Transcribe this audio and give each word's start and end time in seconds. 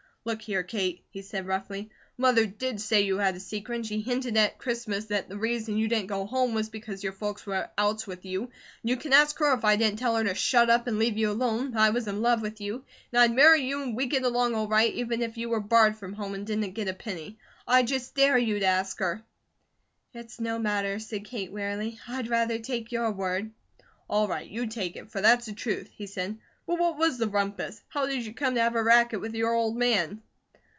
"Look 0.23 0.43
here, 0.43 0.61
Kate," 0.61 1.03
he 1.09 1.23
said, 1.23 1.47
roughly. 1.47 1.89
"Mother 2.15 2.45
did 2.45 2.79
say 2.79 3.01
you 3.01 3.17
had 3.17 3.35
a 3.35 3.39
secret, 3.39 3.75
and 3.77 3.85
she 3.87 4.01
hinted 4.01 4.37
at 4.37 4.59
Christmas 4.59 5.05
that 5.05 5.27
the 5.29 5.35
reason 5.39 5.77
you 5.77 5.87
didn't 5.87 6.05
go 6.13 6.27
home 6.27 6.53
was 6.53 6.69
because 6.69 7.03
your 7.03 7.11
folks 7.11 7.43
were 7.43 7.55
at 7.55 7.73
outs 7.75 8.05
with 8.05 8.23
you, 8.23 8.41
and 8.43 8.51
you 8.83 8.97
can 8.97 9.13
ask 9.13 9.39
her 9.39 9.51
if 9.55 9.65
I 9.65 9.77
didn't 9.77 9.97
tell 9.97 10.15
her 10.15 10.23
to 10.23 10.35
shut 10.35 10.69
up 10.69 10.85
and 10.85 10.99
leave 10.99 11.17
you 11.17 11.31
alone, 11.31 11.71
that 11.71 11.81
I 11.81 11.89
was 11.89 12.07
in 12.07 12.21
love 12.21 12.43
with 12.43 12.61
you, 12.61 12.85
and 13.11 13.19
I'd 13.19 13.33
marry 13.33 13.63
you 13.63 13.81
and 13.81 13.95
we'd 13.97 14.11
get 14.11 14.21
along 14.21 14.53
all 14.53 14.67
right, 14.67 14.93
even 14.93 15.23
if 15.23 15.37
you 15.37 15.49
were 15.49 15.59
barred 15.59 15.97
from 15.97 16.13
home, 16.13 16.35
and 16.35 16.45
didn't 16.45 16.73
get 16.73 16.87
a 16.87 16.93
penny. 16.93 17.39
I 17.67 17.81
just 17.81 18.13
dare 18.13 18.37
you 18.37 18.59
to 18.59 18.65
ask 18.67 18.99
her." 18.99 19.23
"It's 20.13 20.39
no 20.39 20.59
matter," 20.59 20.99
said 20.99 21.25
Kate, 21.25 21.51
wearily. 21.51 21.97
"I'd 22.07 22.27
rather 22.29 22.59
take 22.59 22.91
your 22.91 23.11
word." 23.11 23.49
"All 24.07 24.27
right, 24.27 24.47
you 24.47 24.67
take 24.67 24.97
it, 24.97 25.09
for 25.09 25.19
that's 25.19 25.47
the 25.47 25.53
truth," 25.53 25.89
he 25.95 26.05
said. 26.05 26.37
"But 26.67 26.79
what 26.79 26.97
was 26.99 27.17
the 27.17 27.27
rumpus? 27.27 27.81
How 27.89 28.05
did 28.05 28.25
you 28.25 28.33
come 28.33 28.55
to 28.55 28.61
have 28.61 28.75
a 28.75 28.83
racket 28.83 29.19
with 29.19 29.33
your 29.35 29.53
old 29.53 29.75
man?" 29.75 30.21